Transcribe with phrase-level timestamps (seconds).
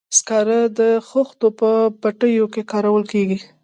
[0.17, 1.69] سکاره د خښتو په
[2.01, 3.39] بټیو کې کارول کیږي.